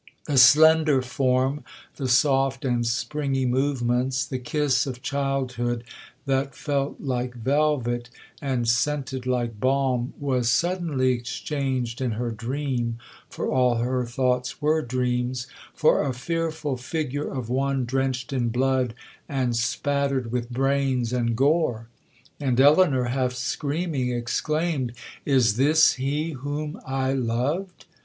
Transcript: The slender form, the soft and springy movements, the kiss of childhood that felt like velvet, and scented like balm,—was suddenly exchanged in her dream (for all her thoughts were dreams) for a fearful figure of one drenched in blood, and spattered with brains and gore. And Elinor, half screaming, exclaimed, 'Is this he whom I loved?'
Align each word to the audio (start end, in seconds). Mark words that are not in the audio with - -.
The 0.25 0.39
slender 0.39 1.03
form, 1.03 1.63
the 1.97 2.07
soft 2.07 2.65
and 2.65 2.87
springy 2.87 3.45
movements, 3.45 4.25
the 4.25 4.39
kiss 4.39 4.87
of 4.87 5.03
childhood 5.03 5.83
that 6.25 6.55
felt 6.55 6.99
like 6.99 7.35
velvet, 7.35 8.09
and 8.41 8.67
scented 8.67 9.27
like 9.27 9.59
balm,—was 9.59 10.49
suddenly 10.49 11.11
exchanged 11.11 12.01
in 12.01 12.13
her 12.13 12.31
dream 12.31 12.97
(for 13.29 13.49
all 13.51 13.75
her 13.75 14.03
thoughts 14.07 14.59
were 14.59 14.81
dreams) 14.81 15.45
for 15.71 16.01
a 16.01 16.15
fearful 16.15 16.77
figure 16.77 17.29
of 17.31 17.47
one 17.51 17.85
drenched 17.85 18.33
in 18.33 18.49
blood, 18.49 18.95
and 19.29 19.55
spattered 19.55 20.31
with 20.31 20.49
brains 20.49 21.13
and 21.13 21.35
gore. 21.37 21.89
And 22.39 22.59
Elinor, 22.59 23.03
half 23.03 23.33
screaming, 23.33 24.09
exclaimed, 24.09 24.93
'Is 25.27 25.57
this 25.57 25.93
he 25.93 26.31
whom 26.31 26.81
I 26.87 27.13
loved?' 27.13 27.85